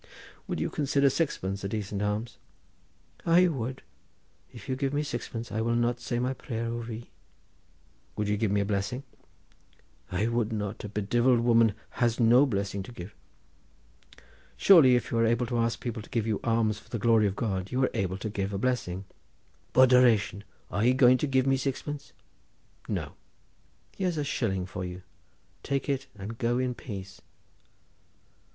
"Would 0.47 0.59
you 0.59 0.71
consider 0.71 1.11
sixpence 1.11 1.63
a 1.63 1.69
decent 1.69 2.01
alms?" 2.01 2.39
"I 3.23 3.47
would. 3.47 3.83
If 4.51 4.67
you 4.67 4.75
give 4.75 4.93
me 4.95 5.03
sixpence, 5.03 5.51
I 5.51 5.61
will 5.61 5.75
not 5.75 5.99
say 5.99 6.17
my 6.17 6.33
prayer 6.33 6.65
over 6.65 6.91
ye." 6.91 7.11
"Would 8.15 8.27
you 8.27 8.35
give 8.35 8.49
me 8.49 8.61
a 8.61 8.65
blessing?" 8.65 9.03
"I 10.11 10.25
would 10.27 10.51
not. 10.51 10.83
A 10.83 10.89
bedivilled 10.89 11.41
woman 11.41 11.75
has 11.99 12.19
no 12.19 12.47
blessing 12.47 12.81
to 12.81 12.91
give." 12.91 13.13
"Surely 14.57 14.95
if 14.95 15.11
you 15.11 15.19
are 15.19 15.25
able 15.27 15.45
to 15.45 15.59
ask 15.59 15.79
people 15.79 16.01
to 16.01 16.09
give 16.09 16.25
you 16.25 16.39
alms 16.43 16.79
for 16.79 16.89
the 16.89 16.97
glory 16.97 17.27
of 17.27 17.35
God, 17.35 17.71
you 17.71 17.83
are 17.83 17.91
able 17.93 18.17
to 18.17 18.29
give 18.31 18.53
a 18.53 18.57
blessing." 18.57 19.05
"Bodderation! 19.71 20.43
are 20.71 20.83
ye 20.83 20.93
going 20.93 21.19
to 21.19 21.27
give 21.27 21.45
me 21.45 21.57
sixpence?" 21.57 22.11
"No! 22.87 23.13
here's 23.95 24.17
a 24.17 24.23
shilling 24.23 24.65
for 24.65 24.83
you! 24.83 25.03
Take 25.61 25.87
it 25.87 26.07
and 26.15 26.39
go 26.39 26.57
in 26.57 26.73
peace." 26.73 27.21